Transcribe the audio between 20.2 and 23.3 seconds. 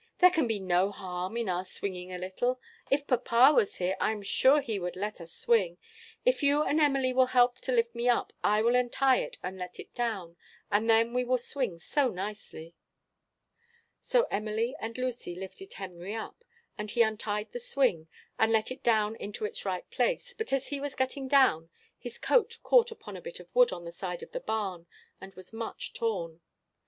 but as he was getting down, his coat caught upon a